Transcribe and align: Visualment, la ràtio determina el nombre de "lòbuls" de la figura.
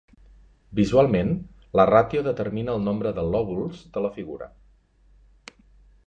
Visualment, 0.77 1.29
la 1.79 1.83
ràtio 1.89 2.23
determina 2.27 2.73
el 2.77 2.81
nombre 2.85 3.11
de 3.19 3.25
"lòbuls" 3.35 3.83
de 3.97 4.03
la 4.07 4.11
figura. 4.19 4.49